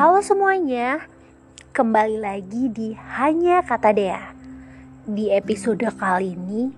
[0.00, 1.04] Halo semuanya,
[1.76, 4.32] kembali lagi di Hanya Kata Dea.
[5.04, 6.72] Di episode kali ini,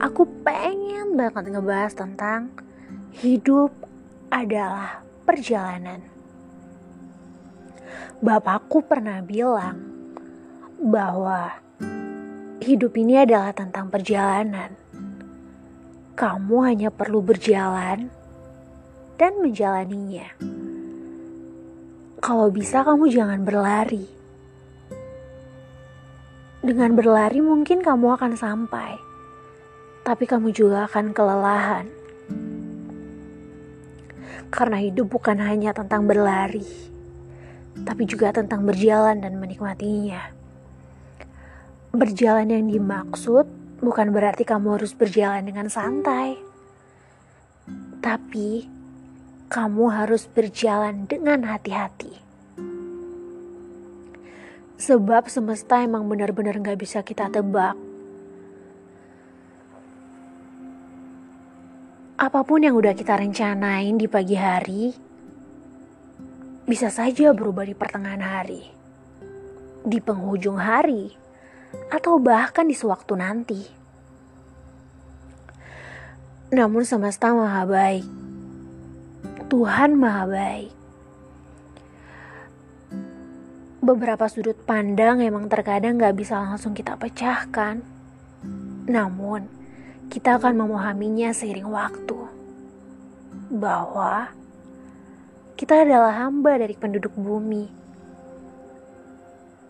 [0.00, 2.48] aku pengen banget ngebahas tentang
[3.20, 3.76] hidup
[4.32, 6.00] adalah perjalanan.
[8.24, 9.76] Bapakku pernah bilang
[10.80, 11.60] bahwa
[12.64, 14.72] hidup ini adalah tentang perjalanan.
[16.16, 18.08] Kamu hanya perlu berjalan
[19.20, 20.56] dan menjalaninya.
[22.26, 24.02] Kalau bisa, kamu jangan berlari.
[26.58, 28.98] Dengan berlari, mungkin kamu akan sampai,
[30.02, 31.86] tapi kamu juga akan kelelahan.
[34.50, 36.66] Karena hidup bukan hanya tentang berlari,
[37.86, 40.34] tapi juga tentang berjalan dan menikmatinya.
[41.94, 43.46] Berjalan yang dimaksud
[43.78, 46.34] bukan berarti kamu harus berjalan dengan santai,
[48.02, 48.75] tapi
[49.46, 52.10] kamu harus berjalan dengan hati-hati.
[54.76, 57.78] Sebab semesta emang benar-benar gak bisa kita tebak.
[62.16, 64.92] Apa pun yang udah kita rencanain di pagi hari,
[66.66, 68.66] bisa saja berubah di pertengahan hari,
[69.84, 71.12] di penghujung hari,
[71.92, 73.62] atau bahkan di sewaktu nanti.
[76.56, 78.25] Namun semesta maha baik
[79.46, 80.74] Tuhan Maha Baik.
[83.78, 87.78] Beberapa sudut pandang emang terkadang gak bisa langsung kita pecahkan.
[88.90, 89.46] Namun,
[90.10, 92.18] kita akan memahaminya seiring waktu.
[93.54, 94.34] Bahwa
[95.54, 97.70] kita adalah hamba dari penduduk bumi.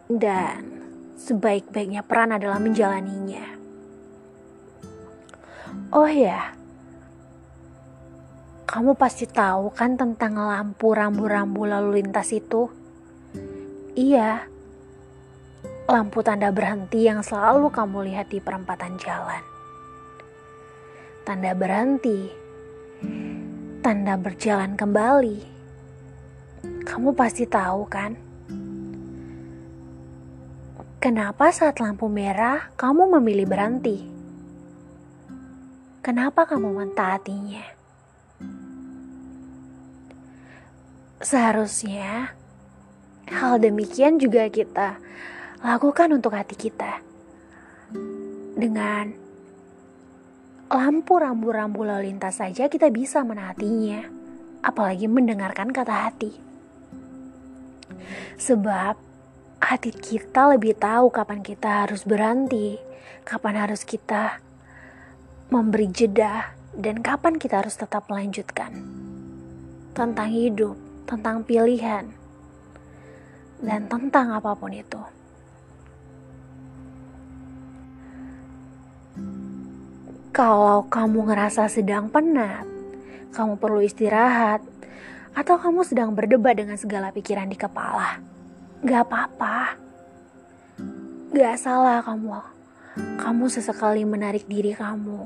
[0.08, 0.88] Dan
[1.20, 3.44] sebaik-baiknya peran adalah menjalaninya.
[5.92, 6.56] Oh ya,
[8.66, 12.66] kamu pasti tahu kan tentang lampu rambu-rambu lalu lintas itu?
[13.94, 14.42] Iya,
[15.86, 19.38] lampu tanda berhenti yang selalu kamu lihat di perempatan jalan.
[21.22, 22.26] Tanda berhenti,
[23.86, 25.38] tanda berjalan kembali.
[26.82, 28.18] Kamu pasti tahu kan?
[30.98, 34.02] Kenapa saat lampu merah kamu memilih berhenti?
[36.02, 37.75] Kenapa kamu mentaatinya?
[41.16, 42.36] Seharusnya
[43.32, 45.00] hal demikian juga kita
[45.64, 47.00] lakukan untuk hati kita.
[48.56, 49.16] Dengan
[50.68, 54.04] lampu rambu-rambu lalu lintas saja kita bisa menaatinya,
[54.60, 56.36] apalagi mendengarkan kata hati.
[58.36, 59.00] Sebab
[59.64, 62.76] hati kita lebih tahu kapan kita harus berhenti,
[63.24, 64.44] kapan harus kita
[65.48, 68.84] memberi jeda, dan kapan kita harus tetap melanjutkan
[69.96, 72.10] tentang hidup tentang pilihan,
[73.62, 74.98] dan tentang apa pun itu.
[80.34, 82.68] Kalau kamu ngerasa sedang penat,
[83.32, 84.60] kamu perlu istirahat,
[85.32, 88.20] atau kamu sedang berdebat dengan segala pikiran di kepala,
[88.84, 89.80] gak apa-apa.
[91.32, 92.36] Gak salah kamu.
[92.96, 95.24] Kamu sesekali menarik diri kamu.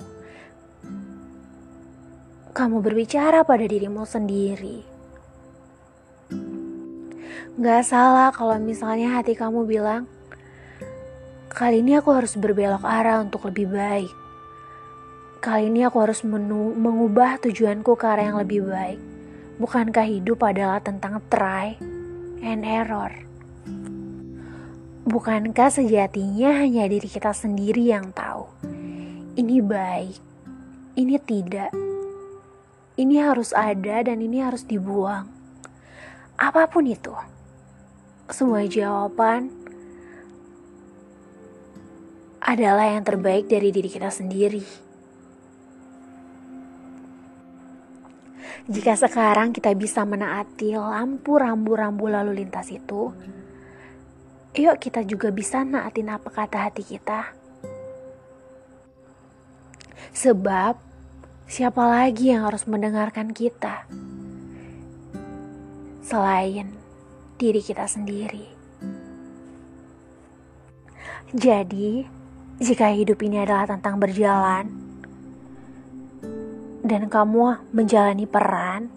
[2.50, 4.89] Kamu berbicara pada dirimu sendiri
[7.60, 10.08] Gak salah kalau misalnya hati kamu bilang,
[11.52, 14.08] kali ini aku harus berbelok arah untuk lebih baik.
[15.44, 18.96] Kali ini aku harus menu mengubah tujuanku ke arah yang lebih baik.
[19.60, 21.76] Bukankah hidup adalah tentang try
[22.40, 23.12] and error?
[25.04, 28.48] Bukankah sejatinya hanya diri kita sendiri yang tahu?
[29.36, 30.16] Ini baik,
[30.96, 31.76] ini tidak.
[32.96, 35.28] Ini harus ada dan ini harus dibuang.
[36.40, 37.12] Apa pun itu
[38.32, 39.52] semua jawaban
[42.40, 44.64] adalah yang terbaik dari diri kita sendiri.
[48.70, 53.12] Jika sekarang kita bisa menaati lampu rambu-rambu lalu lintas itu,
[54.56, 57.34] yuk kita juga bisa naatin apa kata hati kita.
[60.10, 60.74] Sebab,
[61.46, 63.86] siapa lagi yang harus mendengarkan kita?
[66.02, 66.79] Selain
[67.40, 68.44] diri kita sendiri.
[71.32, 72.04] Jadi,
[72.60, 74.68] jika hidup ini adalah tentang berjalan
[76.84, 78.92] dan kamu menjalani peran,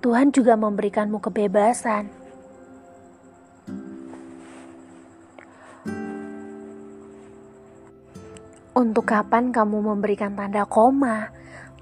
[0.00, 2.08] Tuhan juga memberikanmu kebebasan.
[8.72, 11.28] Untuk kapan kamu memberikan tanda koma,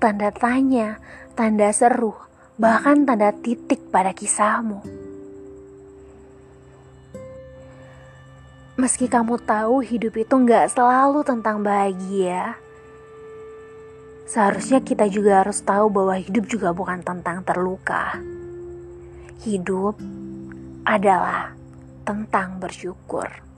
[0.03, 0.99] tanda tanya,
[1.39, 2.30] tanda seru,
[2.61, 4.85] bahkan tanda titik pada kisahmu.
[8.77, 12.61] Meski kamu tahu hidup itu nggak selalu tentang bahagia,
[14.29, 18.21] seharusnya kita juga harus tahu bahwa hidup juga bukan tentang terluka.
[19.41, 19.97] Hidup
[20.85, 21.57] adalah
[22.05, 23.50] tentang bersyukur.